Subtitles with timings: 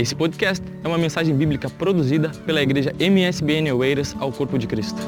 [0.00, 4.98] Esse podcast é uma mensagem bíblica produzida pela igreja MSBN Oeiras ao Corpo de Cristo.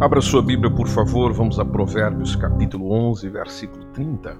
[0.00, 4.36] Abra sua Bíblia, por favor, vamos a Provérbios capítulo 11, versículo 30.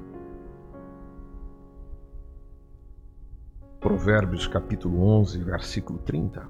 [3.79, 6.49] Provérbios capítulo 11, versículo 30.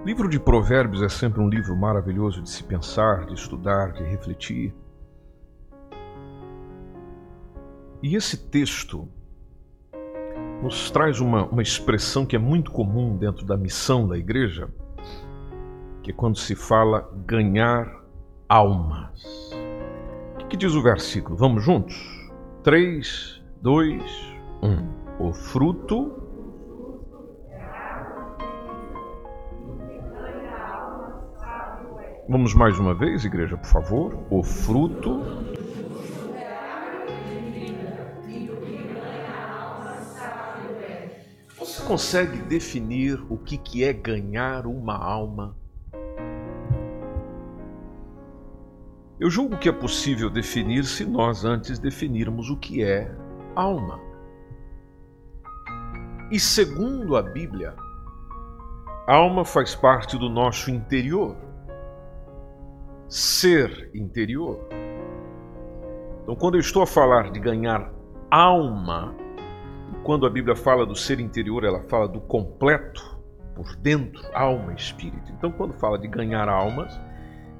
[0.00, 4.04] O livro de Provérbios é sempre um livro maravilhoso de se pensar, de estudar, de
[4.04, 4.72] refletir.
[8.02, 9.08] E esse texto
[10.62, 14.68] nos traz uma, uma expressão que é muito comum dentro da missão da igreja,
[16.02, 18.02] que é quando se fala ganhar
[18.48, 19.50] almas.
[20.42, 21.36] O que, diz o versículo?
[21.36, 21.94] Vamos juntos?
[22.62, 24.02] 3, 2,
[24.62, 25.26] 1.
[25.26, 26.20] O fruto
[32.28, 34.16] Vamos mais uma vez, igreja, por favor.
[34.30, 35.20] O fruto
[41.90, 45.56] consegue definir o que, que é ganhar uma alma?
[49.18, 53.12] Eu julgo que é possível definir se nós antes definirmos o que é
[53.56, 53.98] alma.
[56.30, 57.74] E segundo a Bíblia,
[59.08, 61.36] alma faz parte do nosso interior,
[63.08, 64.60] ser interior.
[66.22, 67.92] Então, quando eu estou a falar de ganhar
[68.30, 69.12] alma,
[70.02, 73.18] quando a Bíblia fala do ser interior, ela fala do completo,
[73.54, 75.32] por dentro, alma, espírito.
[75.32, 76.98] Então, quando fala de ganhar almas,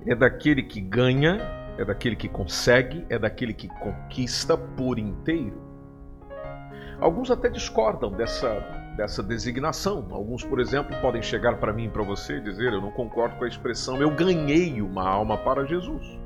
[0.07, 1.39] é daquele que ganha,
[1.77, 5.61] é daquele que consegue, é daquele que conquista por inteiro.
[7.01, 8.61] Alguns até discordam dessa,
[8.97, 10.07] dessa designação.
[10.11, 13.37] Alguns, por exemplo, podem chegar para mim e para você e dizer: Eu não concordo
[13.37, 16.20] com a expressão, eu ganhei uma alma para Jesus.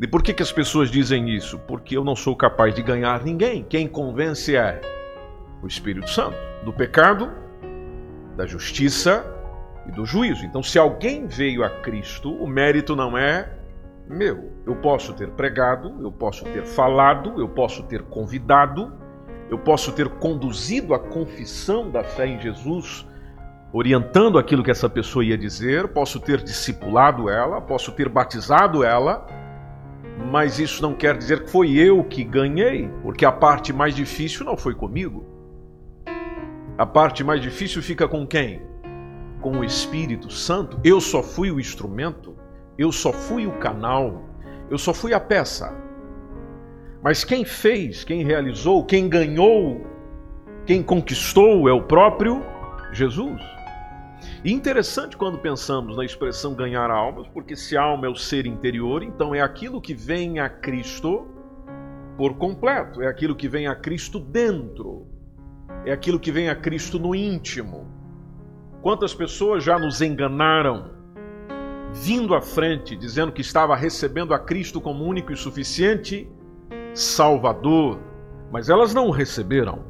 [0.00, 1.58] E por que, que as pessoas dizem isso?
[1.60, 3.64] Porque eu não sou capaz de ganhar ninguém.
[3.64, 4.80] Quem convence é
[5.60, 7.32] o Espírito Santo do pecado,
[8.36, 9.24] da justiça
[9.88, 10.44] e do juízo.
[10.44, 13.52] Então, se alguém veio a Cristo, o mérito não é
[14.08, 14.52] meu.
[14.64, 18.92] Eu posso ter pregado, eu posso ter falado, eu posso ter convidado,
[19.50, 23.04] eu posso ter conduzido a confissão da fé em Jesus,
[23.72, 29.26] orientando aquilo que essa pessoa ia dizer, posso ter discipulado ela, posso ter batizado ela
[30.30, 34.44] mas isso não quer dizer que foi eu que ganhei, porque a parte mais difícil
[34.44, 35.24] não foi comigo.
[36.76, 38.62] A parte mais difícil fica com quem?
[39.40, 40.78] Com o Espírito Santo.
[40.84, 42.36] Eu só fui o instrumento,
[42.76, 44.28] eu só fui o canal,
[44.70, 45.74] eu só fui a peça.
[47.02, 49.86] Mas quem fez, quem realizou, quem ganhou,
[50.66, 52.44] quem conquistou é o próprio
[52.92, 53.40] Jesus.
[54.44, 59.02] E interessante quando pensamos na expressão ganhar almas, porque se alma é o ser interior,
[59.02, 61.26] então é aquilo que vem a Cristo
[62.16, 65.06] por completo, é aquilo que vem a Cristo dentro,
[65.84, 67.86] é aquilo que vem a Cristo no íntimo.
[68.82, 70.90] Quantas pessoas já nos enganaram,
[71.92, 76.28] vindo à frente, dizendo que estava recebendo a Cristo como único e suficiente
[76.94, 78.00] Salvador,
[78.50, 79.84] mas elas não o receberam.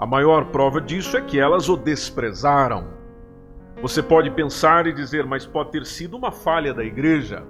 [0.00, 2.86] A maior prova disso é que elas o desprezaram.
[3.82, 7.44] Você pode pensar e dizer, mas pode ter sido uma falha da igreja,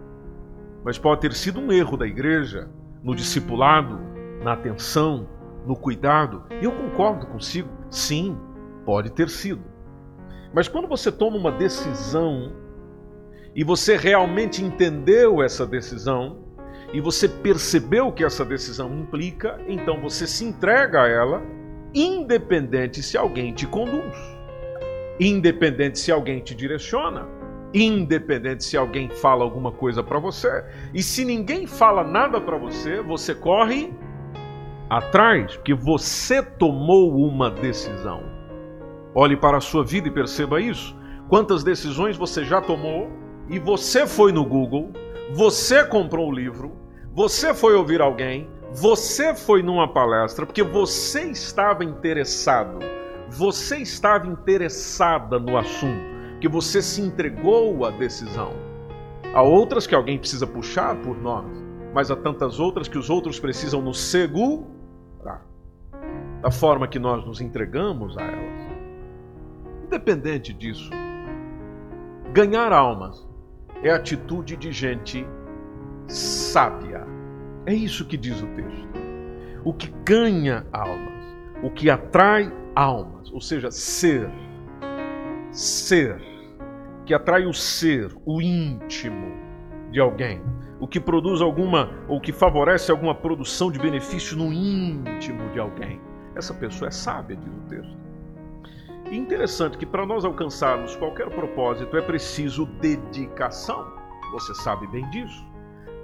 [0.84, 2.68] mas pode ter sido um erro da igreja
[3.04, 4.00] no discipulado,
[4.42, 5.28] na atenção,
[5.64, 6.42] no cuidado.
[6.60, 8.36] Eu concordo consigo, sim,
[8.84, 9.62] pode ter sido.
[10.52, 12.52] Mas quando você toma uma decisão
[13.54, 16.38] e você realmente entendeu essa decisão
[16.92, 21.59] e você percebeu que essa decisão implica, então você se entrega a ela
[21.94, 24.16] independente se alguém te conduz,
[25.18, 27.28] independente se alguém te direciona,
[27.74, 30.64] independente se alguém fala alguma coisa para você.
[30.94, 33.92] E se ninguém fala nada para você, você corre
[34.88, 38.22] atrás, porque você tomou uma decisão.
[39.14, 40.96] Olhe para a sua vida e perceba isso.
[41.28, 43.08] Quantas decisões você já tomou
[43.48, 44.92] e você foi no Google,
[45.32, 46.72] você comprou o livro,
[47.12, 52.78] você foi ouvir alguém, você foi numa palestra porque você estava interessado,
[53.28, 58.52] você estava interessada no assunto, que você se entregou à decisão.
[59.34, 61.46] Há outras que alguém precisa puxar por nós,
[61.92, 65.44] mas há tantas outras que os outros precisam nos segurar
[66.40, 68.70] da forma que nós nos entregamos a elas.
[69.84, 70.90] Independente disso,
[72.32, 73.28] ganhar almas
[73.82, 75.26] é atitude de gente
[76.06, 77.19] sábia
[77.66, 78.88] é isso que diz o texto.
[79.64, 81.24] O que ganha almas,
[81.62, 84.30] o que atrai almas, ou seja, ser.
[85.52, 86.20] Ser.
[87.04, 89.32] Que atrai o ser, o íntimo,
[89.90, 90.40] de alguém,
[90.78, 96.00] o que produz alguma ou que favorece alguma produção de benefício no íntimo de alguém.
[96.34, 97.98] Essa pessoa é sábia, diz o texto.
[99.10, 103.84] E interessante que para nós alcançarmos qualquer propósito é preciso dedicação.
[104.32, 105.49] Você sabe bem disso.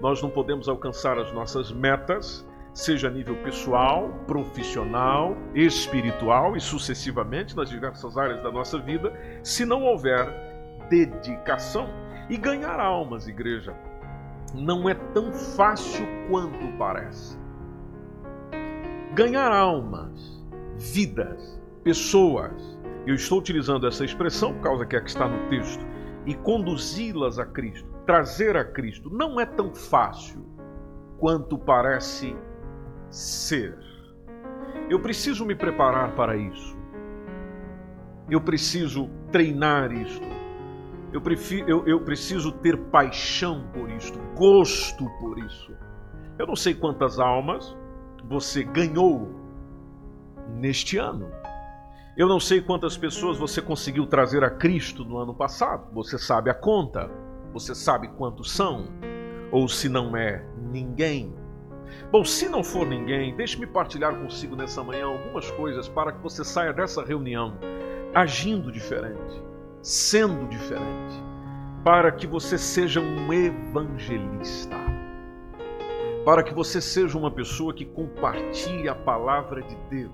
[0.00, 7.56] Nós não podemos alcançar as nossas metas, seja a nível pessoal, profissional, espiritual e sucessivamente
[7.56, 9.12] nas diversas áreas da nossa vida,
[9.42, 10.26] se não houver
[10.90, 11.88] dedicação.
[12.28, 13.74] E ganhar almas, igreja,
[14.52, 17.38] não é tão fácil quanto parece.
[19.14, 20.44] Ganhar almas,
[20.76, 25.86] vidas, pessoas, eu estou utilizando essa expressão por causa que é que está no texto,
[26.26, 30.46] e conduzi-las a Cristo, trazer a Cristo, não é tão fácil
[31.18, 32.36] quanto parece
[33.10, 33.76] ser.
[34.88, 36.76] Eu preciso me preparar para isso.
[38.30, 40.26] Eu preciso treinar isto.
[41.12, 45.72] Eu, prefiro, eu, eu preciso ter paixão por isto, gosto por isso.
[46.38, 47.76] Eu não sei quantas almas
[48.28, 49.30] você ganhou
[50.58, 51.30] neste ano.
[52.16, 55.92] Eu não sei quantas pessoas você conseguiu trazer a Cristo no ano passado.
[55.92, 57.10] Você sabe a conta.
[57.56, 58.84] Você sabe quantos são.
[59.50, 61.34] Ou se não é ninguém.
[62.12, 66.44] Bom, se não for ninguém, deixe-me partilhar consigo nessa manhã algumas coisas para que você
[66.44, 67.58] saia dessa reunião
[68.14, 69.42] agindo diferente,
[69.80, 71.22] sendo diferente,
[71.82, 74.76] para que você seja um evangelista,
[76.26, 80.12] para que você seja uma pessoa que compartilhe a palavra de Deus,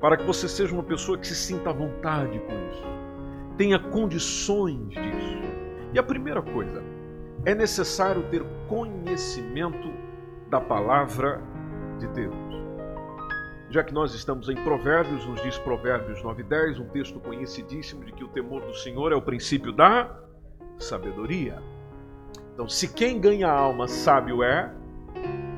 [0.00, 2.84] para que você seja uma pessoa que se sinta à vontade com isso,
[3.56, 5.45] tenha condições disso.
[5.96, 6.84] E a primeira coisa,
[7.46, 9.90] é necessário ter conhecimento
[10.50, 11.40] da palavra
[11.98, 12.36] de Deus.
[13.70, 18.04] Já que nós estamos em Provérbios, nos diz Provérbios 9 e 10, um texto conhecidíssimo
[18.04, 20.14] de que o temor do Senhor é o princípio da
[20.78, 21.62] sabedoria.
[22.52, 24.70] Então, se quem ganha a alma sábio é,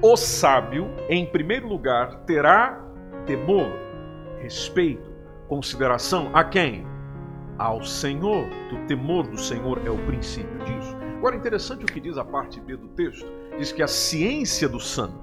[0.00, 2.81] o sábio, em primeiro lugar, terá
[3.26, 3.73] temor,
[4.40, 5.11] respeito,
[5.49, 6.87] consideração a quem?
[7.58, 8.46] Ao Senhor.
[8.72, 10.96] O temor do Senhor é o princípio disso.
[11.16, 13.26] Agora, interessante o que diz a parte B do texto
[13.58, 15.19] diz que a ciência do santo,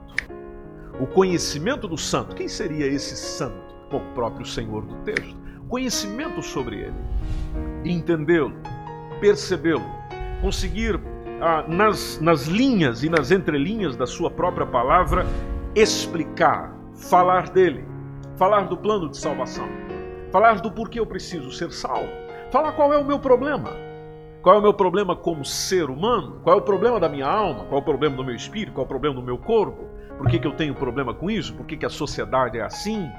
[1.00, 3.66] o conhecimento do santo, quem seria esse santo?
[3.96, 5.36] o próprio Senhor do texto.
[5.68, 6.96] Conhecimento sobre ele,
[7.84, 8.54] entendê-lo,
[9.20, 9.84] percebê-lo,
[10.42, 11.00] conseguir
[11.42, 15.26] ah, nas, nas linhas e nas entrelinhas da sua própria palavra
[15.74, 17.84] explicar, falar dele,
[18.38, 19.68] falar do plano de salvação,
[20.32, 22.12] falar do porquê eu preciso ser salvo,
[22.52, 23.86] falar qual é o meu problema
[24.46, 26.40] qual é o meu problema como ser humano?
[26.44, 27.66] Qual é o problema da minha alma?
[27.66, 28.74] Qual é o problema do meu espírito?
[28.74, 29.86] Qual é o problema do meu corpo?
[30.20, 31.52] Por que, que eu tenho problema com isso?
[31.56, 33.10] Por que, que a sociedade é assim?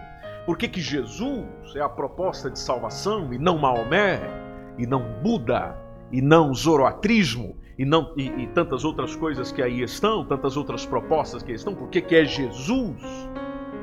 [0.46, 4.20] Por que, que Jesus é a proposta de salvação e não Maomé,
[4.78, 5.76] e não Buda,
[6.12, 10.86] e não Zoroatrismo, e, não, e, e tantas outras coisas que aí estão, tantas outras
[10.86, 11.74] propostas que aí estão?
[11.74, 13.02] Por que, que é Jesus?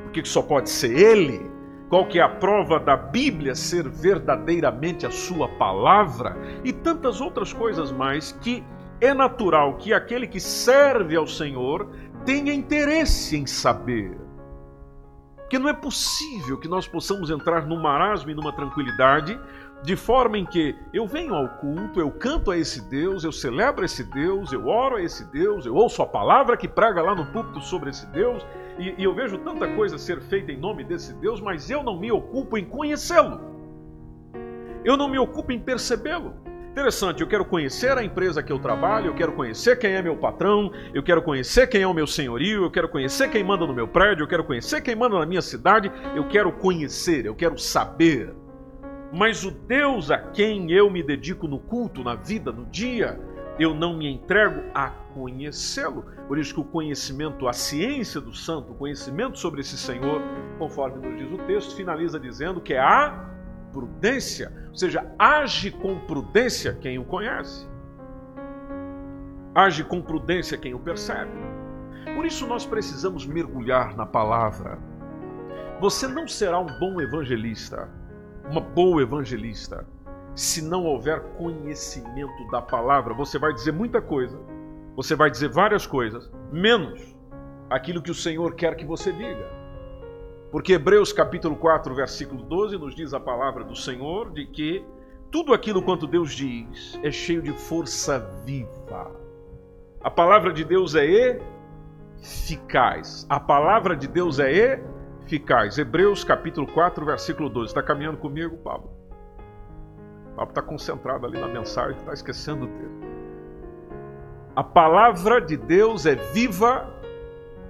[0.03, 1.45] Por que, que só pode ser Ele?
[1.93, 7.53] Qual que é a prova da Bíblia ser verdadeiramente a sua palavra e tantas outras
[7.53, 8.63] coisas mais que
[8.99, 11.87] é natural que aquele que serve ao Senhor
[12.25, 14.17] tenha interesse em saber.
[15.35, 19.39] Porque não é possível que nós possamos entrar num marasmo e numa tranquilidade
[19.83, 23.85] de forma em que eu venho ao culto, eu canto a esse Deus, eu celebro
[23.85, 27.27] esse Deus, eu oro a esse Deus, eu ouço a palavra que prega lá no
[27.27, 28.43] púlpito sobre esse Deus,
[28.80, 32.00] e, e eu vejo tanta coisa ser feita em nome desse Deus, mas eu não
[32.00, 33.39] me ocupo em conhecê-lo.
[34.84, 36.34] Eu não me ocupo em percebê-lo.
[36.72, 40.18] Interessante, eu quero conhecer a empresa que eu trabalho, eu quero conhecer quem é meu
[40.18, 43.75] patrão, eu quero conhecer quem é o meu senhorio, eu quero conhecer quem manda no
[43.75, 47.60] meu prédio, eu quero conhecer quem manda na minha cidade, eu quero conhecer, eu quero
[47.60, 48.34] saber.
[49.12, 53.20] Mas o Deus a quem eu me dedico no culto, na vida, no dia,
[53.60, 56.05] eu não me entrego a conhecê-lo.
[56.27, 60.22] Por isso que o conhecimento, a ciência do santo, o conhecimento sobre esse Senhor,
[60.57, 63.29] conforme nos diz o texto, finaliza dizendo que é a
[63.72, 67.67] prudência, ou seja, age com prudência quem o conhece.
[69.55, 71.31] Age com prudência quem o percebe.
[72.15, 74.79] Por isso nós precisamos mergulhar na palavra.
[75.79, 77.89] Você não será um bom evangelista,
[78.50, 79.86] uma boa evangelista,
[80.35, 83.13] se não houver conhecimento da palavra.
[83.13, 84.39] Você vai dizer muita coisa,
[84.95, 87.15] você vai dizer várias coisas, menos
[87.69, 89.63] aquilo que o Senhor quer que você diga.
[90.51, 94.85] Porque Hebreus capítulo 4, versículo 12 nos diz a palavra do Senhor de que
[95.31, 99.11] tudo aquilo quanto Deus diz é cheio de força viva.
[99.99, 101.39] A palavra de Deus é
[102.21, 103.25] eficaz.
[103.27, 104.79] A palavra de Deus é
[105.25, 105.79] eficaz.
[105.79, 107.69] Hebreus capítulo 4, versículo 12.
[107.69, 108.92] Está caminhando comigo, Pablo?
[110.35, 113.13] Pablo está concentrado ali na mensagem, está esquecendo o texto.
[114.55, 116.91] A palavra de Deus é viva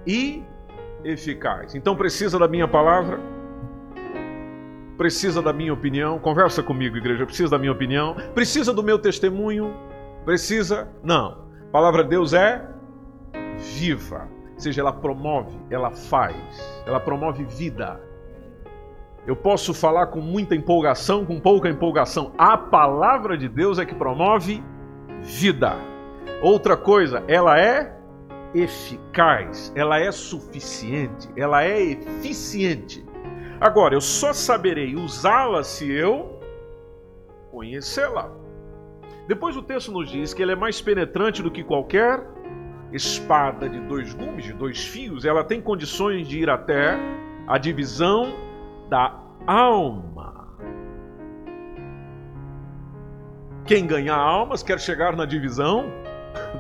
[0.06, 0.44] e
[1.04, 1.76] eficaz.
[1.76, 3.20] Então precisa da minha palavra?
[4.98, 6.20] Precisa da minha opinião?
[6.20, 7.26] Conversa comigo, igreja.
[7.26, 8.16] Precisa da minha opinião?
[8.34, 9.74] Precisa do meu testemunho?
[10.24, 10.88] Precisa?
[11.04, 11.44] Não.
[11.68, 12.66] A palavra de Deus é
[13.78, 14.30] viva.
[14.54, 16.36] Ou seja, ela promove, ela faz,
[16.86, 18.00] ela promove vida.
[19.26, 22.34] Eu posso falar com muita empolgação, com pouca empolgação.
[22.38, 24.62] A palavra de Deus é que promove
[25.22, 25.76] vida.
[26.42, 27.98] Outra coisa, ela é
[28.54, 33.04] eficaz, ela é suficiente, ela é eficiente.
[33.62, 36.40] Agora, eu só saberei usá-la se eu
[37.50, 38.30] conhecê-la.
[39.26, 42.28] Depois o texto nos diz que ela é mais penetrante do que qualquer
[42.92, 45.24] espada de dois gumes, de dois fios.
[45.24, 46.98] Ela tem condições de ir até
[47.48, 48.34] a divisão
[48.90, 50.48] da alma.
[53.66, 55.86] Quem ganha almas quer chegar na divisão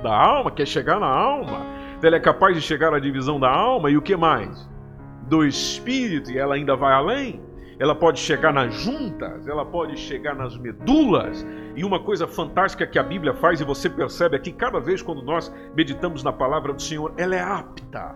[0.02, 1.66] da alma, quer chegar na alma.
[2.02, 4.70] Ela é capaz de chegar à divisão da alma e o que mais?
[5.28, 7.42] Do espírito, e ela ainda vai além.
[7.80, 11.46] Ela pode chegar nas juntas, ela pode chegar nas medulas.
[11.76, 15.22] E uma coisa fantástica que a Bíblia faz, e você percebe aqui cada vez quando
[15.22, 18.16] nós meditamos na palavra do Senhor, ela é apta,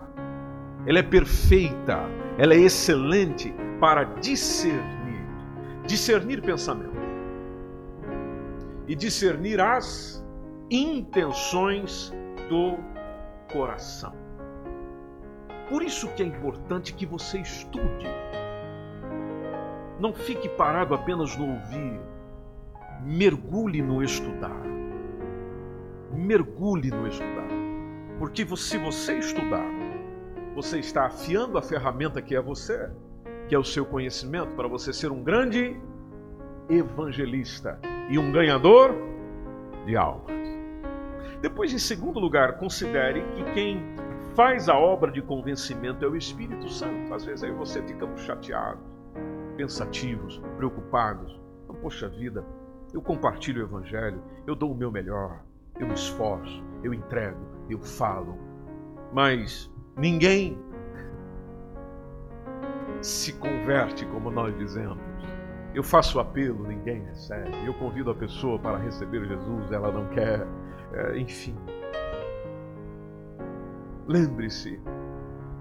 [0.86, 2.04] ela é perfeita,
[2.38, 5.08] ela é excelente para discernir
[5.88, 6.98] discernir pensamento
[8.86, 10.22] e discernir as
[10.70, 12.12] intenções
[12.48, 12.76] do
[13.50, 14.14] coração.
[15.70, 18.06] Por isso que é importante que você estude.
[19.98, 22.00] Não fique parado apenas no ouvir.
[23.02, 24.62] Mergulhe no estudar.
[26.12, 27.48] Mergulhe no estudar.
[28.18, 29.66] Porque se você estudar,
[30.54, 32.90] você está afiando a ferramenta que é você,
[33.48, 35.80] que é o seu conhecimento, para você ser um grande
[36.68, 38.94] evangelista e um ganhador
[39.86, 40.36] de almas.
[41.40, 43.82] Depois, em segundo lugar, considere que quem
[44.34, 47.14] faz a obra de convencimento é o Espírito Santo.
[47.14, 48.82] Às vezes aí você ficamos chateados,
[49.56, 51.38] pensativos, preocupados.
[51.80, 52.44] Poxa vida,
[52.92, 55.42] eu compartilho o Evangelho, eu dou o meu melhor,
[55.78, 57.38] eu me esforço, eu entrego,
[57.70, 58.36] eu falo.
[59.12, 60.58] Mas ninguém
[63.00, 64.98] se converte, como nós dizemos.
[65.74, 67.52] Eu faço apelo, ninguém recebe.
[67.66, 70.46] Eu convido a pessoa para receber Jesus, ela não quer.
[70.92, 71.54] É, enfim.
[74.06, 74.80] Lembre-se,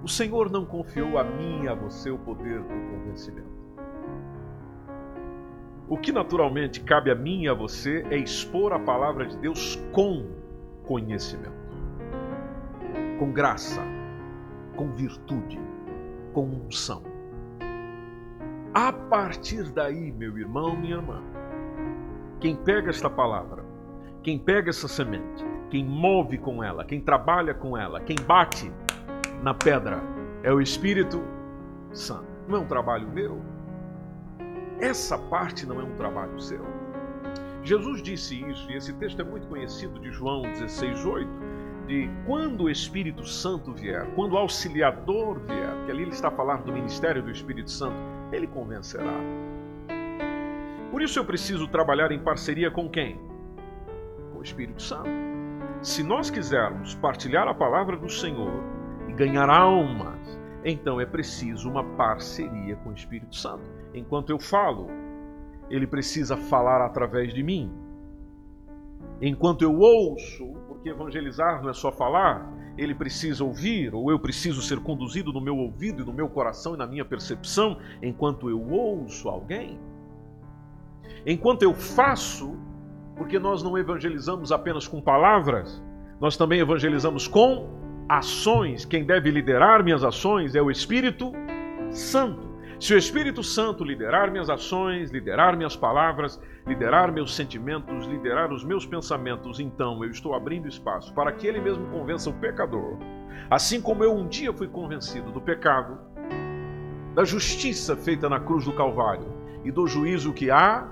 [0.01, 3.57] o Senhor não confiou a mim e a você o poder do convencimento.
[5.89, 9.75] O que naturalmente cabe a mim e a você é expor a palavra de Deus
[9.91, 10.25] com
[10.83, 11.51] conhecimento,
[13.19, 13.81] com graça,
[14.75, 15.59] com virtude,
[16.33, 17.16] com unção.
[18.77, 21.19] A partir daí, meu irmão, minha irmã,
[22.39, 23.65] quem pega esta palavra,
[24.21, 28.71] quem pega essa semente, quem move com ela, quem trabalha com ela, quem bate
[29.41, 29.99] na pedra,
[30.43, 31.23] é o Espírito
[31.91, 32.27] Santo.
[32.47, 33.41] Não é um trabalho meu.
[34.79, 36.63] Essa parte não é um trabalho seu.
[37.63, 41.27] Jesus disse isso, e esse texto é muito conhecido de João 16,8,
[41.87, 46.65] de quando o Espírito Santo vier, quando o auxiliador vier, que ali ele está falando
[46.65, 49.19] do ministério do Espírito Santo, ele convencerá.
[50.91, 53.19] Por isso eu preciso trabalhar em parceria com quem?
[54.33, 55.09] Com o Espírito Santo.
[55.81, 58.63] Se nós quisermos partilhar a palavra do Senhor
[59.07, 63.69] e ganhar almas, então é preciso uma parceria com o Espírito Santo.
[63.93, 64.87] Enquanto eu falo,
[65.69, 67.71] ele precisa falar através de mim.
[69.21, 74.61] Enquanto eu ouço, porque evangelizar não é só falar, ele precisa ouvir, ou eu preciso
[74.61, 78.61] ser conduzido no meu ouvido e no meu coração e na minha percepção, enquanto eu
[78.69, 79.79] ouço alguém.
[81.25, 82.55] Enquanto eu faço,
[83.15, 85.81] porque nós não evangelizamos apenas com palavras,
[86.21, 87.67] nós também evangelizamos com
[88.07, 88.85] ações.
[88.85, 91.31] Quem deve liderar minhas ações é o Espírito
[91.89, 92.46] Santo.
[92.79, 98.63] Se o Espírito Santo liderar minhas ações, liderar minhas palavras, liderar meus sentimentos, liderar os
[98.63, 102.97] meus pensamentos, então eu estou abrindo espaço para que ele mesmo convença o pecador.
[103.49, 105.97] Assim como eu um dia fui convencido do pecado,
[107.15, 110.87] da justiça feita na cruz do Calvário e do juízo que há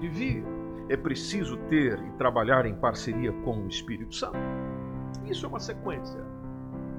[0.00, 0.42] de vir.
[0.88, 4.38] É preciso ter e trabalhar em parceria com o Espírito Santo.
[5.26, 6.37] Isso é uma sequência.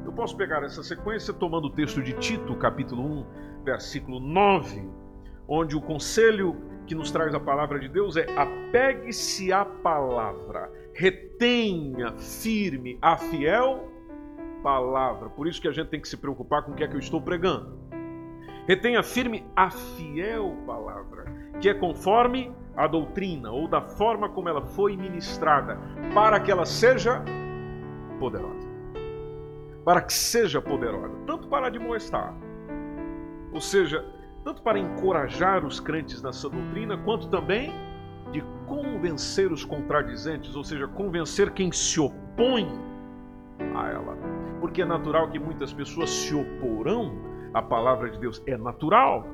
[0.06, 3.25] Eu posso pegar essa sequência tomando o texto de Tito, capítulo 1,
[3.63, 4.89] versículo 9,
[5.48, 12.13] onde o conselho que nos traz a palavra de Deus é: apegue-se à palavra, retenha
[12.18, 13.88] firme a fiel
[14.63, 15.29] palavra.
[15.29, 17.00] Por isso que a gente tem que se preocupar com o que é que eu
[17.00, 17.77] estou pregando.
[18.68, 21.25] Retenha firme a fiel palavra,
[21.60, 25.77] que é conforme a doutrina ou da forma como ela foi ministrada,
[26.13, 27.24] para que ela seja
[28.20, 28.59] poderosa.
[29.89, 32.31] Para que seja poderosa, tanto para admoestar,
[33.51, 34.05] ou seja,
[34.43, 37.74] tanto para encorajar os crentes nessa doutrina, quanto também
[38.31, 42.67] de convencer os contradizentes, ou seja, convencer quem se opõe
[43.75, 44.15] a ela.
[44.62, 47.12] Porque é natural que muitas pessoas se oporão
[47.55, 48.43] à palavra de Deus.
[48.46, 49.25] É natural.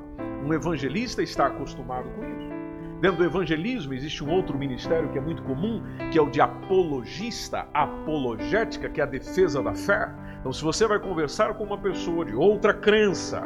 [0.42, 2.56] Um evangelista está acostumado com isso.
[3.02, 6.40] Dentro do evangelismo existe um outro ministério que é muito comum, que é o de
[6.40, 10.10] apologista, apologética, que é a defesa da fé.
[10.46, 13.42] Então, se você vai conversar com uma pessoa de outra crença,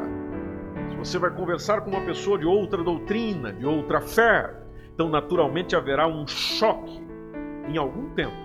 [0.87, 4.53] se você vai conversar com uma pessoa de outra doutrina, de outra fé,
[4.93, 7.01] então naturalmente haverá um choque
[7.67, 8.35] em algum tempo,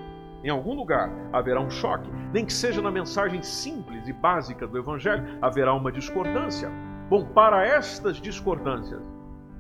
[0.42, 4.78] em algum lugar haverá um choque, nem que seja na mensagem simples e básica do
[4.78, 6.70] evangelho, haverá uma discordância.
[7.10, 9.02] Bom, para estas discordâncias,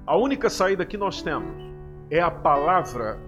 [0.06, 1.54] a única saída que nós temos
[2.10, 3.20] é a palavra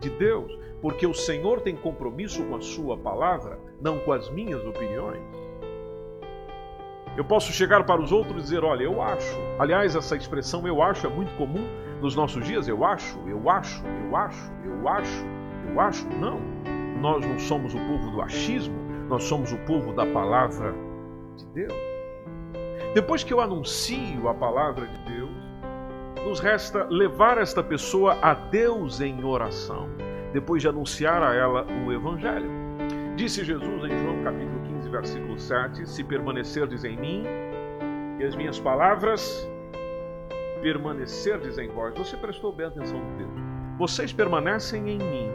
[0.00, 0.52] de Deus,
[0.82, 5.20] porque o Senhor tem compromisso com a sua palavra, não com as minhas opiniões.
[7.16, 9.38] Eu posso chegar para os outros e dizer: Olha, eu acho.
[9.58, 11.64] Aliás, essa expressão eu acho é muito comum
[12.00, 12.66] nos nossos dias.
[12.66, 15.24] Eu acho, eu acho, eu acho, eu acho,
[15.68, 16.08] eu acho.
[16.18, 16.40] Não.
[17.00, 18.74] Nós não somos o povo do achismo,
[19.08, 20.74] nós somos o povo da palavra
[21.36, 21.74] de Deus.
[22.94, 25.30] Depois que eu anuncio a palavra de Deus,
[26.24, 29.90] nos resta levar esta pessoa a Deus em oração,
[30.32, 32.63] depois de anunciar a ela o Evangelho.
[33.16, 37.24] Disse Jesus em João capítulo 15, versículo 7: Se permanecerdes em mim
[38.18, 39.48] e as minhas palavras
[40.60, 41.96] permanecerdes em vós.
[41.96, 43.34] Você prestou bem atenção no texto.
[43.78, 45.30] Vocês permanecem em mim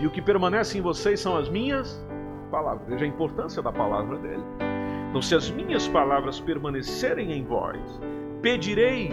[0.00, 2.04] e o que permanece em vocês são as minhas
[2.50, 2.88] palavras.
[2.88, 4.42] Veja a importância da palavra dele.
[5.10, 7.78] Então, se as minhas palavras permanecerem em vós,
[8.40, 9.12] pedireis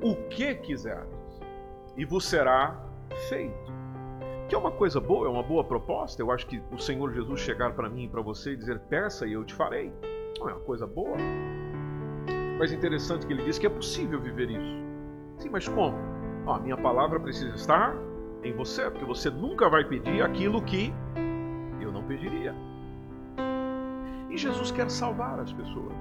[0.00, 1.40] o que quiserdes,
[1.96, 2.80] e vos será
[3.28, 3.72] feito.
[4.48, 6.22] Que é uma coisa boa, é uma boa proposta.
[6.22, 9.26] Eu acho que o Senhor Jesus chegar para mim e para você e dizer: peça
[9.26, 9.92] e eu te farei.
[10.38, 11.16] Não é uma coisa boa.
[12.58, 14.76] Mas interessante que ele diz que é possível viver isso.
[15.38, 15.96] Sim, mas como?
[16.54, 17.94] a minha palavra precisa estar
[18.42, 20.92] em você, porque você nunca vai pedir aquilo que
[21.80, 22.54] eu não pediria.
[24.30, 25.92] E Jesus quer salvar as pessoas.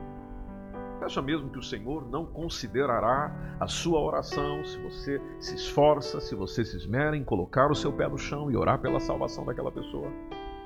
[1.02, 6.36] Acha mesmo que o Senhor não considerará a sua oração se você se esforça, se
[6.36, 9.72] você se esmera em colocar o seu pé no chão e orar pela salvação daquela
[9.72, 10.12] pessoa?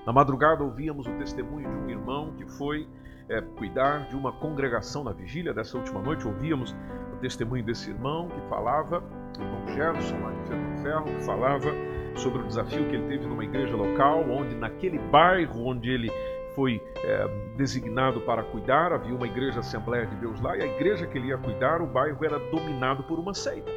[0.05, 2.87] Na madrugada ouvíamos o testemunho de um irmão que foi
[3.29, 6.27] é, cuidar de uma congregação na vigília dessa última noite.
[6.27, 6.75] Ouvíamos
[7.13, 9.03] o testemunho desse irmão que falava,
[9.37, 11.71] o irmão Gerson, lá de Ferro, Ferro, que falava
[12.15, 16.09] sobre o desafio que ele teve numa igreja local, onde naquele bairro onde ele
[16.55, 21.05] foi é, designado para cuidar, havia uma igreja Assembleia de Deus lá, e a igreja
[21.07, 23.71] que ele ia cuidar, o bairro era dominado por uma seita.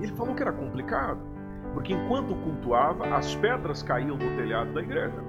[0.00, 1.20] Ele falou que era complicado,
[1.74, 5.22] porque enquanto cultuava, as pedras caíam no telhado da igreja.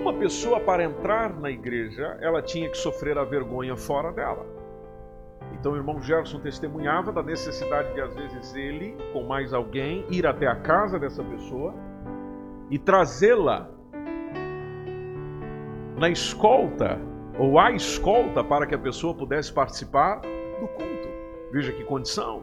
[0.00, 4.46] Uma pessoa, para entrar na igreja, ela tinha que sofrer a vergonha fora dela.
[5.52, 10.26] Então o irmão Gerson testemunhava da necessidade de, às vezes, ele, com mais alguém, ir
[10.26, 11.74] até a casa dessa pessoa
[12.70, 13.73] e trazê-la
[15.96, 17.00] na escolta
[17.38, 20.20] ou a escolta para que a pessoa pudesse participar
[20.60, 21.08] do culto.
[21.52, 22.42] Veja que condição.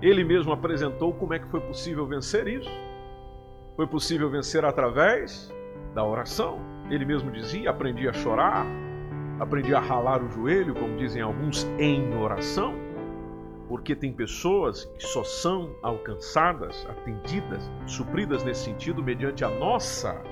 [0.00, 2.70] Ele mesmo apresentou como é que foi possível vencer isso.
[3.76, 5.52] Foi possível vencer através
[5.94, 6.58] da oração.
[6.90, 8.66] Ele mesmo dizia: aprendi a chorar,
[9.40, 12.74] aprendi a ralar o joelho, como dizem alguns, em oração.
[13.68, 20.22] Porque tem pessoas que só são alcançadas, atendidas, supridas nesse sentido mediante a nossa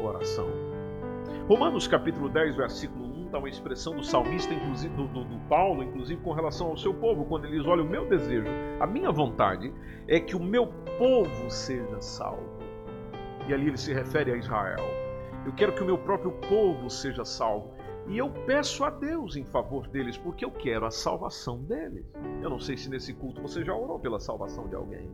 [0.00, 0.67] oração.
[1.48, 5.82] Romanos capítulo 10, versículo 1, está uma expressão do salmista, inclusive do, do, do, Paulo,
[5.82, 8.44] inclusive com relação ao seu povo, quando ele diz: Olha, o meu desejo,
[8.78, 9.72] a minha vontade
[10.06, 10.66] é que o meu
[10.98, 12.58] povo seja salvo.
[13.48, 14.84] E ali ele se refere a Israel.
[15.46, 17.72] Eu quero que o meu próprio povo seja salvo.
[18.06, 22.04] E eu peço a Deus em favor deles, porque eu quero a salvação deles.
[22.42, 25.10] Eu não sei se nesse culto você já orou pela salvação de alguém.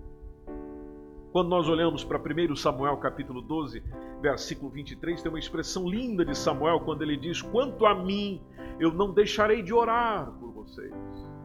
[1.35, 3.83] Quando nós olhamos para 1 Samuel capítulo 12,
[4.23, 8.41] versículo 23, tem uma expressão linda de Samuel quando ele diz: Quanto a mim,
[8.79, 10.95] eu não deixarei de orar por vocês.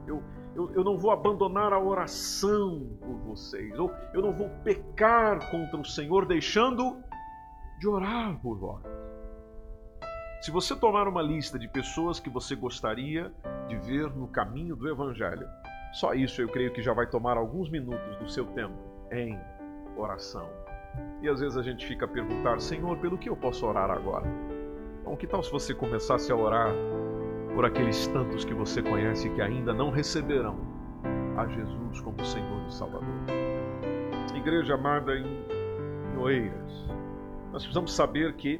[0.05, 0.21] Eu,
[0.55, 3.79] eu, eu não vou abandonar a oração por vocês.
[3.79, 6.95] Ou eu não vou pecar contra o Senhor deixando
[7.79, 8.83] de orar por vós.
[10.41, 13.33] Se você tomar uma lista de pessoas que você gostaria
[13.67, 15.47] de ver no caminho do Evangelho,
[15.93, 18.77] só isso eu creio que já vai tomar alguns minutos do seu tempo
[19.11, 19.35] em
[19.95, 20.49] oração.
[21.21, 24.25] E às vezes a gente fica a perguntar, Senhor, pelo que eu posso orar agora?
[25.03, 26.73] Bom, que tal se você começasse a orar
[27.55, 30.57] por aqueles tantos que você conhece que ainda não receberão
[31.37, 33.39] a Jesus como Senhor e Salvador?
[34.39, 36.87] igreja amada em Oeiras,
[37.51, 38.59] nós precisamos saber que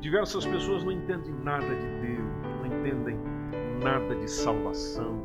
[0.00, 3.18] diversas pessoas não entendem nada de Deus, não entendem
[3.82, 5.20] nada de salvação.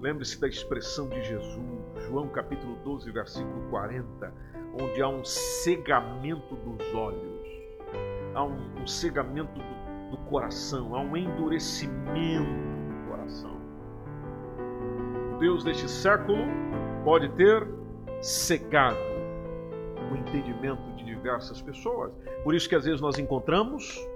[0.00, 1.81] Lembre-se da expressão de Jesus,
[2.12, 4.34] João capítulo 12, versículo 40,
[4.78, 7.48] onde há um cegamento dos olhos,
[8.34, 13.56] há um, um cegamento do, do coração, há um endurecimento do coração.
[15.34, 16.44] O Deus deste século
[17.02, 17.66] pode ter
[18.20, 18.98] cegado
[20.12, 22.12] o entendimento de diversas pessoas.
[22.44, 24.06] Por isso que às vezes nós encontramos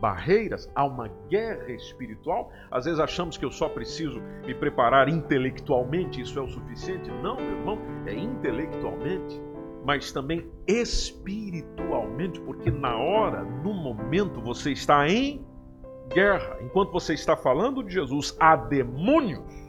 [0.00, 2.50] barreiras, há uma guerra espiritual.
[2.70, 7.10] Às vezes achamos que eu só preciso me preparar intelectualmente, isso é o suficiente.
[7.22, 9.40] Não, meu irmão, é intelectualmente,
[9.84, 15.44] mas também espiritualmente, porque na hora, no momento, você está em
[16.08, 16.58] guerra.
[16.62, 19.60] Enquanto você está falando de Jesus, há demônios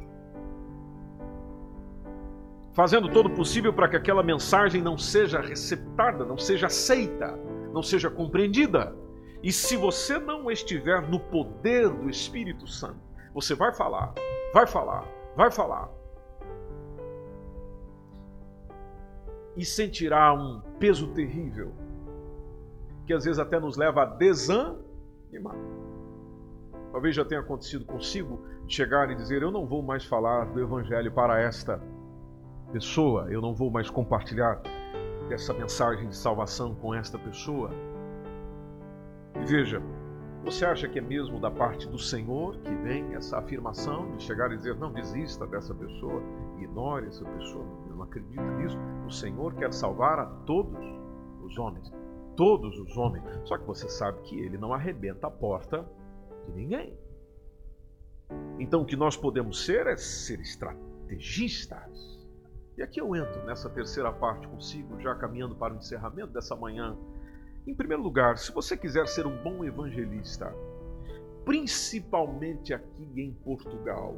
[2.74, 7.38] fazendo todo o possível para que aquela mensagem não seja receptada, não seja aceita,
[7.74, 8.96] não seja compreendida.
[9.44, 13.00] E se você não estiver no poder do Espírito Santo,
[13.34, 14.14] você vai falar,
[14.54, 15.90] vai falar, vai falar.
[19.58, 21.74] E sentirá um peso terrível,
[23.08, 25.56] que às vezes até nos leva a desanimar.
[26.92, 31.12] Talvez já tenha acontecido consigo chegar e dizer: Eu não vou mais falar do Evangelho
[31.12, 31.82] para esta
[32.72, 34.62] pessoa, eu não vou mais compartilhar
[35.32, 37.72] essa mensagem de salvação com esta pessoa
[39.42, 39.82] e veja,
[40.44, 44.52] você acha que é mesmo da parte do Senhor que vem essa afirmação de chegar
[44.52, 46.22] e dizer, não desista dessa pessoa,
[46.60, 48.78] ignore essa pessoa, eu não acredito nisso.
[49.06, 50.80] O Senhor quer salvar a todos
[51.44, 51.92] os homens,
[52.36, 53.24] todos os homens.
[53.46, 55.86] Só que você sabe que ele não arrebenta a porta
[56.46, 56.96] de ninguém.
[58.60, 62.12] Então o que nós podemos ser é ser estrategistas.
[62.78, 66.96] E aqui eu entro nessa terceira parte consigo, já caminhando para o encerramento dessa manhã
[67.66, 70.54] em primeiro lugar, se você quiser ser um bom evangelista,
[71.46, 74.16] principalmente aqui em Portugal,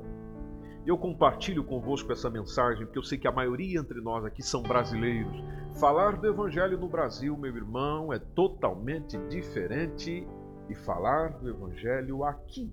[0.86, 4.62] eu compartilho convosco essa mensagem porque eu sei que a maioria entre nós aqui são
[4.62, 5.42] brasileiros.
[5.80, 10.28] Falar do Evangelho no Brasil, meu irmão, é totalmente diferente
[10.68, 12.72] de falar do Evangelho aqui.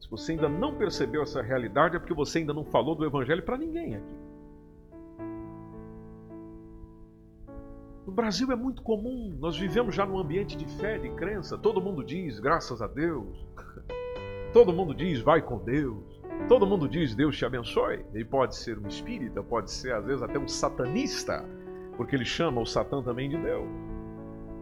[0.00, 3.42] Se você ainda não percebeu essa realidade, é porque você ainda não falou do Evangelho
[3.42, 4.23] para ninguém aqui.
[8.06, 11.56] No Brasil é muito comum, nós vivemos já num ambiente de fé, de crença.
[11.56, 13.46] Todo mundo diz, graças a Deus.
[14.52, 16.22] Todo mundo diz, vai com Deus.
[16.46, 18.04] Todo mundo diz, Deus te abençoe.
[18.12, 21.42] Ele pode ser um espírita, pode ser às vezes até um satanista,
[21.96, 23.68] porque ele chama o Satã também de Deus.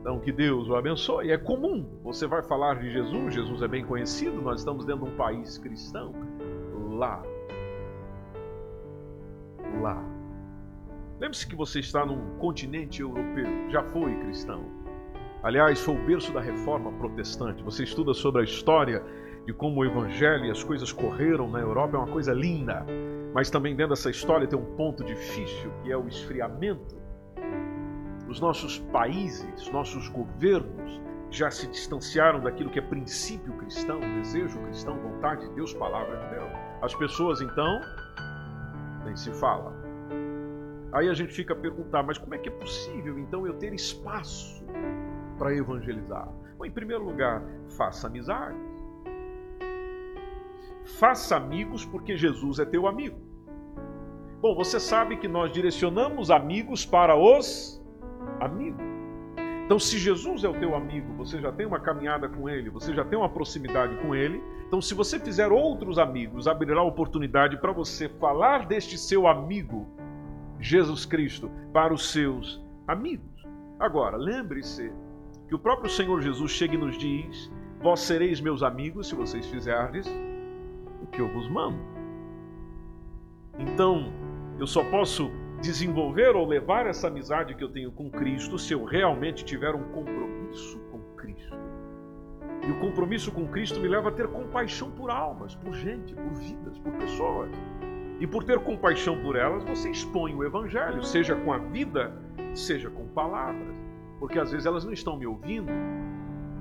[0.01, 1.33] Então, que Deus o abençoe.
[1.33, 1.85] É comum.
[2.05, 5.59] Você vai falar de Jesus, Jesus é bem conhecido, nós estamos dentro de um país
[5.59, 6.13] cristão.
[6.93, 7.23] Lá.
[9.81, 10.12] Lá
[11.23, 14.65] Lembre-se que você está num continente europeu, já foi cristão.
[15.41, 17.63] Aliás, foi o berço da reforma protestante.
[17.63, 19.05] Você estuda sobre a história
[19.47, 22.85] de como o evangelho e as coisas correram na Europa, é uma coisa linda.
[23.33, 27.01] Mas também dentro dessa história tem um ponto difícil, que é o esfriamento.
[28.29, 34.99] Os nossos países, nossos governos já se distanciaram daquilo que é princípio cristão, desejo cristão,
[34.99, 36.51] vontade de Deus, palavra de Deus.
[36.83, 37.81] As pessoas então
[39.05, 39.82] nem se fala.
[40.93, 43.73] Aí a gente fica a perguntar, mas como é que é possível então eu ter
[43.73, 44.63] espaço
[45.39, 46.29] para evangelizar?
[46.59, 47.43] Bom, em primeiro lugar,
[47.77, 48.61] faça amizades.
[50.99, 53.19] Faça amigos porque Jesus é teu amigo.
[54.43, 57.83] Bom, você sabe que nós direcionamos amigos para os
[58.39, 58.83] amigos.
[59.65, 62.93] Então, se Jesus é o teu amigo, você já tem uma caminhada com ele, você
[62.93, 64.43] já tem uma proximidade com ele.
[64.67, 69.87] Então, se você fizer outros amigos, abrirá oportunidade para você falar deste seu amigo
[70.63, 73.45] Jesus Cristo para os seus amigos.
[73.81, 74.93] Agora, lembre-se
[75.49, 79.45] que o próprio Senhor Jesus chega e nos diz: Vós sereis meus amigos se vocês
[79.47, 80.07] fizerdes
[81.03, 81.79] o que eu vos mando.
[83.59, 84.13] Então,
[84.59, 88.85] eu só posso desenvolver ou levar essa amizade que eu tenho com Cristo se eu
[88.85, 91.57] realmente tiver um compromisso com Cristo.
[92.67, 96.35] E o compromisso com Cristo me leva a ter compaixão por almas, por gente, por
[96.35, 97.51] vidas, por pessoas.
[98.23, 102.17] E por ter compaixão por elas, você expõe o Evangelho, seja com a vida,
[102.55, 103.75] seja com palavras.
[104.21, 105.73] Porque às vezes elas não estão me ouvindo,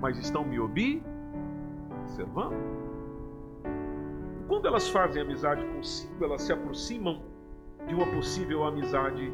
[0.02, 2.56] mas estão me observando.
[4.47, 7.21] Quando elas fazem amizade consigo, elas se aproximam
[7.88, 9.32] de uma possível amizade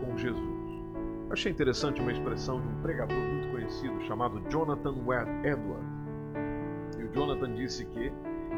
[0.00, 0.80] com Jesus.
[1.28, 4.94] achei interessante uma expressão de um pregador muito conhecido chamado Jonathan
[5.42, 6.06] Edwards.
[7.00, 8.12] E o Jonathan disse que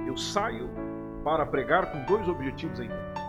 [0.06, 0.68] eu saio
[1.24, 3.20] para pregar com dois objetivos em mente.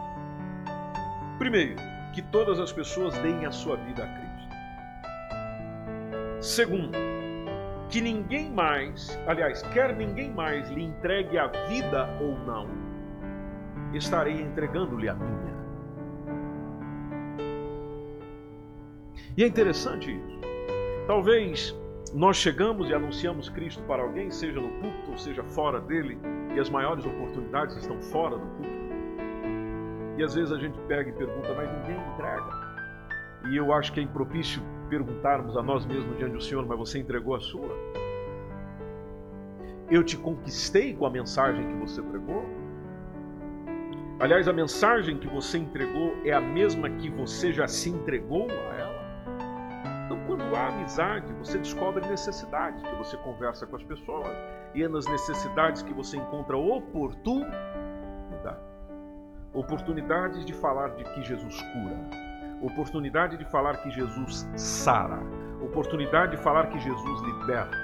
[1.37, 1.75] Primeiro,
[2.13, 4.29] que todas as pessoas deem a sua vida a Cristo.
[6.41, 6.97] Segundo,
[7.89, 12.67] que ninguém mais, aliás, quer ninguém mais lhe entregue a vida ou não,
[13.93, 15.59] estarei entregando-lhe a minha.
[19.35, 20.39] E é interessante isso.
[21.07, 21.75] Talvez
[22.13, 26.17] nós chegamos e anunciamos Cristo para alguém, seja no culto ou seja fora dele,
[26.59, 28.79] as maiores oportunidades estão fora do culto.
[30.17, 32.69] E às vezes a gente pega e pergunta, mas ninguém entrega.
[33.49, 36.99] E eu acho que é impropício perguntarmos a nós mesmos diante do Senhor, mas você
[36.99, 37.69] entregou a sua?
[39.89, 42.43] Eu te conquistei com a mensagem que você pregou?
[44.19, 48.75] Aliás, a mensagem que você entregou é a mesma que você já se entregou a
[48.75, 48.88] ela?
[50.39, 54.31] Quando há amizade, você descobre necessidades, que você conversa com as pessoas,
[54.73, 57.51] e é nas necessidades que você encontra oportunidade.
[59.53, 61.99] Oportunidades de falar de que Jesus cura,
[62.61, 65.19] oportunidade de falar que Jesus sara,
[65.61, 67.77] oportunidade de falar que Jesus liberta,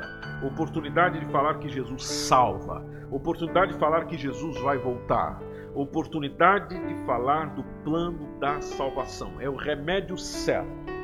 [0.47, 5.41] oportunidade de falar que Jesus salva, oportunidade de falar que Jesus vai voltar,
[5.73, 9.41] oportunidade de falar do plano da salvação.
[9.41, 10.94] É o remédio certo.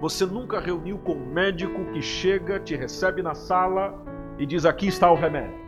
[0.00, 4.00] Você nunca reuniu com um médico que chega, te recebe na sala
[4.38, 5.58] e diz: Aqui está o remédio.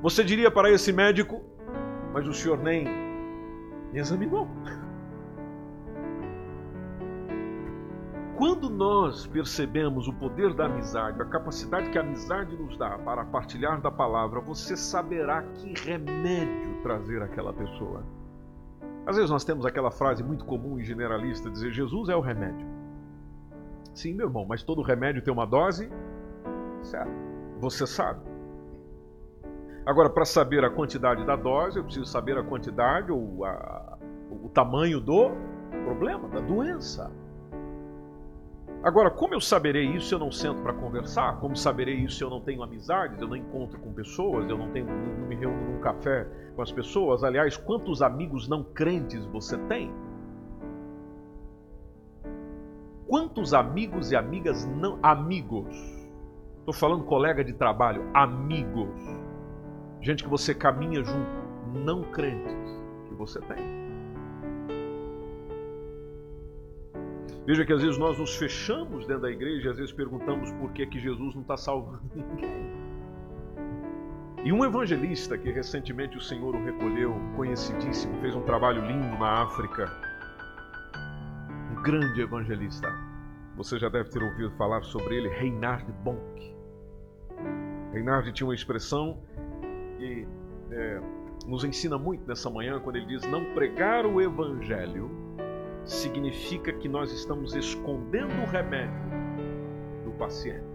[0.00, 1.42] Você diria para esse médico:
[2.12, 2.84] Mas o senhor nem
[3.92, 4.46] me examinou.
[8.36, 13.24] Quando nós percebemos o poder da amizade, a capacidade que a amizade nos dá para
[13.24, 18.04] partilhar da palavra, você saberá que remédio trazer àquela pessoa.
[19.06, 22.75] Às vezes nós temos aquela frase muito comum e generalista dizer Jesus é o remédio.
[23.96, 25.90] Sim, meu irmão, mas todo remédio tem uma dose
[26.86, 27.10] certo?
[27.60, 28.20] Você sabe.
[29.84, 33.98] Agora, para saber a quantidade da dose, eu preciso saber a quantidade ou a,
[34.30, 35.30] o tamanho do
[35.84, 37.10] problema, da doença.
[38.82, 41.38] Agora, como eu saberei isso se eu não sento para conversar?
[41.40, 44.70] Como saberei isso se eu não tenho amizades, eu não encontro com pessoas, eu não,
[44.70, 47.24] tenho, não me reúno num café com as pessoas?
[47.24, 49.92] Aliás, quantos amigos não crentes você tem?
[53.36, 55.68] Quantos amigos e amigas não amigos?
[56.60, 58.88] Estou falando colega de trabalho, amigos.
[60.00, 61.30] Gente que você caminha junto,
[61.84, 63.58] não crentes que você tem.
[67.44, 70.72] Veja que às vezes nós nos fechamos dentro da igreja e às vezes perguntamos por
[70.72, 72.72] que, que Jesus não está salvando ninguém.
[74.44, 79.42] E um evangelista que recentemente o Senhor o recolheu, conhecidíssimo, fez um trabalho lindo na
[79.42, 79.92] África,
[81.76, 83.05] um grande evangelista.
[83.56, 86.54] Você já deve ter ouvido falar sobre ele, Reinhard Bonk.
[87.90, 89.18] Reinhard tinha uma expressão
[89.96, 90.28] que
[90.70, 91.00] é,
[91.46, 95.10] nos ensina muito nessa manhã quando ele diz: não pregar o evangelho
[95.86, 99.00] significa que nós estamos escondendo o remédio
[100.04, 100.66] do paciente.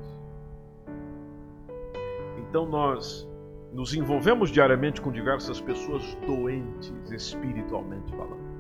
[2.40, 3.30] Então nós
[3.72, 8.52] nos envolvemos diariamente com diversas pessoas doentes espiritualmente falando.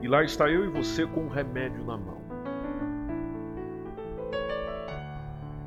[0.00, 2.23] E lá está eu e você com um remédio na mão.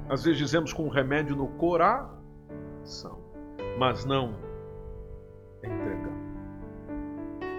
[0.10, 3.20] Às vezes dizemos com um remédio no coração,
[3.78, 4.36] mas não
[5.58, 6.28] entregamos.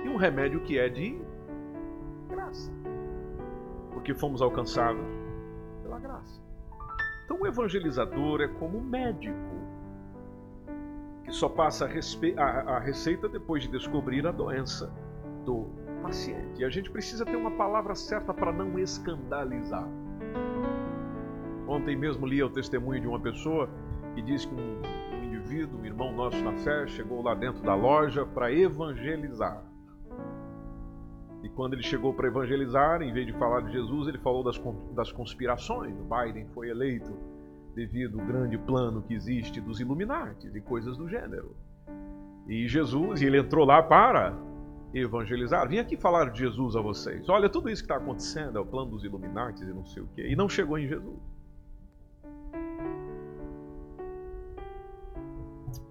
[0.04, 1.20] E um remédio que é de
[2.28, 2.72] graça.
[3.92, 5.04] Porque fomos alcançados
[5.82, 6.40] pela graça.
[7.24, 9.36] Então o evangelizador é como um médico
[11.24, 14.90] que só passa a, a, a receita depois de descobrir a doença
[15.44, 15.66] do
[16.02, 16.62] paciente.
[16.62, 19.86] E a gente precisa ter uma palavra certa para não escandalizar.
[21.68, 23.68] Ontem mesmo li o testemunho de uma pessoa
[24.14, 24.80] que diz que um,
[25.18, 29.62] um indivíduo, um irmão nosso na fé, chegou lá dentro da loja para evangelizar.
[31.42, 34.60] E quando ele chegou para evangelizar, em vez de falar de Jesus, ele falou das,
[34.94, 35.94] das conspirações.
[36.00, 37.12] O Biden foi eleito
[37.74, 41.54] devido ao grande plano que existe dos Illuminati e coisas do gênero.
[42.48, 44.34] E Jesus, e ele entrou lá para
[44.92, 45.68] evangelizar.
[45.68, 47.28] Vim aqui falar de Jesus a vocês.
[47.28, 50.08] Olha, tudo isso que está acontecendo é o plano dos Illuminati e não sei o
[50.14, 50.26] quê.
[50.28, 51.37] E não chegou em Jesus.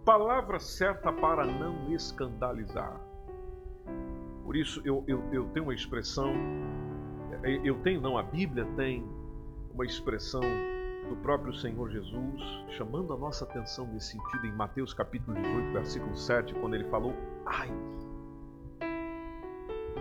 [0.08, 2.98] Palavra certa para não escandalizar.
[4.46, 6.34] Por isso eu, eu, eu tenho uma expressão,
[7.62, 9.06] eu tenho, não, a Bíblia tem
[9.74, 10.40] uma expressão
[11.10, 12.42] do próprio Senhor Jesus,
[12.78, 17.14] chamando a nossa atenção nesse sentido em Mateus capítulo 18, versículo 7, quando ele falou:
[17.46, 17.70] Ai,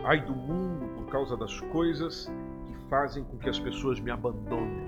[0.05, 2.31] ai do mundo por causa das coisas
[2.65, 4.87] que fazem com que as pessoas me abandonem.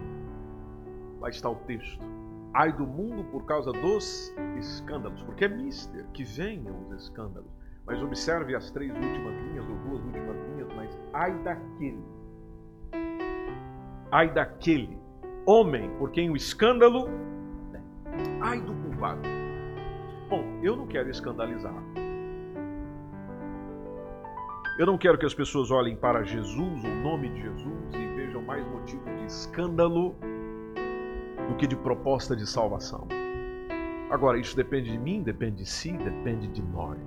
[1.21, 2.18] Lá está o texto.
[2.55, 7.51] Ai do mundo por causa dos escândalos, porque é mister que venham os escândalos.
[7.87, 12.05] Mas observe as três últimas linhas, ou duas últimas linhas, mas ai daquele.
[14.11, 14.99] Ai daquele
[15.47, 17.09] homem por quem o escândalo.
[18.41, 19.23] Ai do culpado.
[20.29, 21.75] Bom, eu não quero escandalizar.
[24.79, 28.43] Eu não quero que as pessoas olhem para Jesus, o nome de Jesus, e vejam
[28.43, 30.15] mais motivo de escândalo
[31.49, 33.09] do que de proposta de salvação.
[34.11, 36.99] Agora, isso depende de mim, depende de si, depende de nós.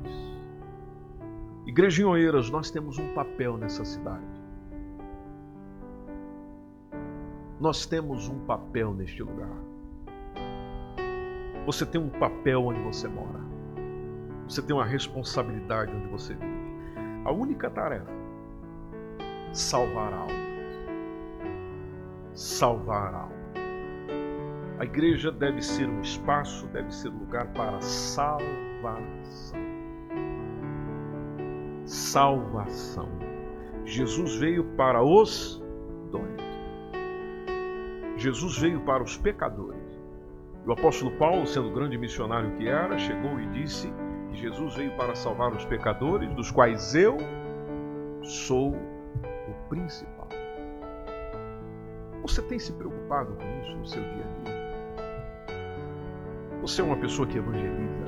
[1.66, 4.26] Igreja em Oeiras, nós temos um papel nessa cidade.
[7.60, 9.56] Nós temos um papel neste lugar.
[11.66, 13.40] Você tem um papel onde você mora.
[14.48, 16.62] Você tem uma responsabilidade onde você vive.
[17.24, 18.12] A única tarefa:
[19.54, 20.32] salvar almas.
[22.34, 23.41] Salvar almas.
[24.82, 29.62] A igreja deve ser um espaço, deve ser um lugar para salvação.
[31.86, 33.08] Salvação.
[33.86, 35.64] Jesus veio para os
[36.10, 36.44] doentes.
[38.18, 40.02] Jesus veio para os pecadores.
[40.66, 43.88] O apóstolo Paulo, sendo grande missionário que era, chegou e disse
[44.32, 47.20] que Jesus veio para salvar os pecadores, dos quais eu
[48.24, 50.28] sou o principal.
[52.24, 54.61] Você tem se preocupado com isso no seu dia a dia?
[56.62, 58.06] Você é uma pessoa que evangeliza,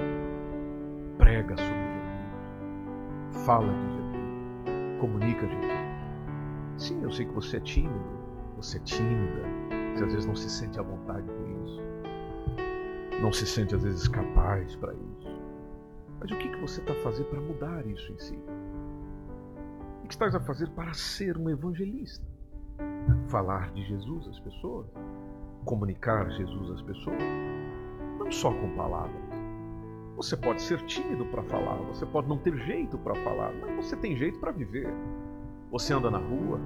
[1.18, 5.74] prega sobre Jesus, fala de Jesus, comunica Jesus.
[6.78, 8.06] Sim, eu sei que você é tímido,
[8.56, 9.42] você é tímida,
[9.96, 11.82] você às vezes não se sente à vontade com isso,
[13.24, 15.42] não se sente às vezes capaz para isso.
[16.20, 18.40] Mas o que, que você está fazendo para mudar isso em si?
[20.04, 22.24] O que estás a fazer para ser um evangelista?
[23.30, 24.86] Falar de Jesus às pessoas?
[25.66, 27.53] Comunicar Jesus às pessoas?
[28.24, 29.22] Não só com palavras.
[30.16, 33.98] Você pode ser tímido para falar, você pode não ter jeito para falar, mas você
[33.98, 34.88] tem jeito para viver.
[35.70, 36.58] Você anda na rua,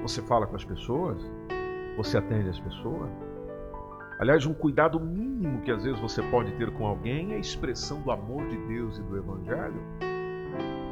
[0.00, 1.20] você fala com as pessoas,
[1.94, 3.10] você atende as pessoas.
[4.18, 8.00] Aliás, um cuidado mínimo que às vezes você pode ter com alguém é a expressão
[8.00, 9.82] do amor de Deus e do Evangelho.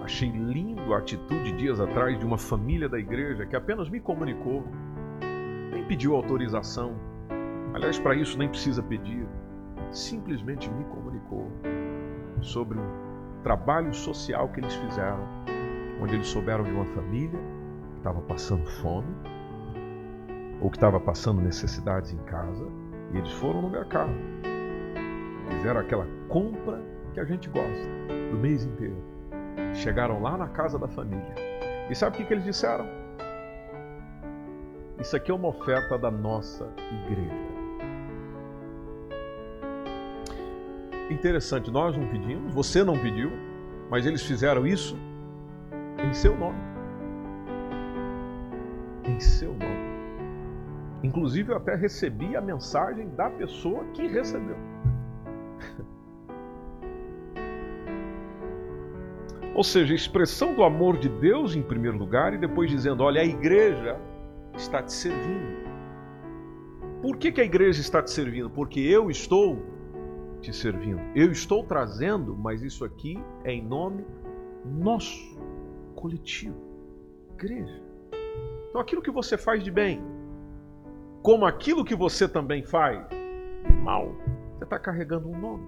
[0.05, 4.63] Achei lindo a atitude dias atrás de uma família da igreja que apenas me comunicou,
[5.73, 7.06] nem pediu autorização.
[7.77, 9.29] Aliás, para isso nem precisa pedir,
[9.91, 11.47] simplesmente me comunicou
[12.41, 15.21] sobre um trabalho social que eles fizeram,
[16.01, 17.39] onde eles souberam de uma família
[17.91, 19.15] que estava passando fome
[20.63, 22.67] ou que estava passando necessidades em casa
[23.13, 24.15] e eles foram no mercado.
[25.51, 27.89] Fizeram aquela compra que a gente gosta
[28.31, 28.97] do mês inteiro.
[29.75, 31.35] Chegaram lá na casa da família.
[31.91, 32.87] E sabe o que, que eles disseram?
[34.99, 36.73] Isso aqui é uma oferta da nossa
[37.05, 37.46] igreja.
[41.11, 43.31] Interessante, nós não pedimos, você não pediu,
[43.89, 44.99] mas eles fizeram isso
[45.99, 46.59] em seu nome.
[49.05, 49.87] Em seu nome.
[51.05, 54.57] Inclusive, eu até recebi a mensagem da pessoa que recebeu.
[59.55, 63.25] Ou seja, expressão do amor de Deus em primeiro lugar e depois dizendo: olha, a
[63.25, 63.97] igreja
[64.57, 65.65] está te servindo.
[67.01, 68.51] Por que, que a igreja está te servindo?
[68.51, 69.76] Porque eu estou
[70.41, 71.01] te servindo.
[71.15, 74.05] Eu estou trazendo, mas isso aqui é em nome
[74.65, 75.39] nosso,
[75.95, 76.57] coletivo,
[77.35, 77.83] igreja.
[78.69, 80.03] Então aquilo que você faz de bem,
[81.23, 84.15] como aquilo que você também faz de mal,
[84.57, 85.67] você está carregando um nome.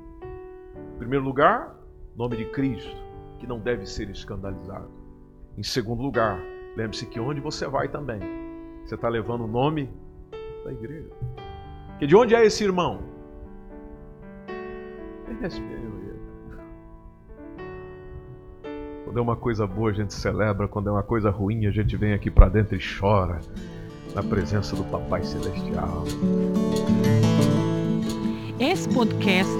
[0.95, 1.77] Em primeiro lugar,
[2.17, 2.97] nome de Cristo,
[3.39, 4.91] que não deve ser escandalizado.
[5.57, 6.41] Em segundo lugar,
[6.77, 8.21] lembre-se que onde você vai também,
[8.85, 9.91] você está levando o nome
[10.65, 11.11] da igreja.
[11.99, 13.18] Que de onde é esse irmão?
[19.05, 20.69] Quando é uma coisa boa, a gente celebra.
[20.69, 23.41] Quando é uma coisa ruim, a gente vem aqui para dentro e chora
[24.15, 26.05] na presença do Papai Celestial.
[28.61, 29.57] Esse podcast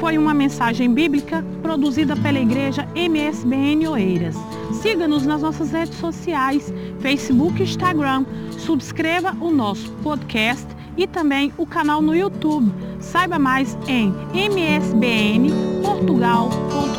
[0.00, 4.36] foi uma mensagem bíblica produzida pela igreja MSBN Oeiras.
[4.82, 8.26] Siga-nos nas nossas redes sociais, Facebook e Instagram.
[8.58, 10.66] Subscreva o nosso podcast
[10.96, 12.72] e também o canal no YouTube.
[13.00, 16.93] Saiba mais em msbnportugal.com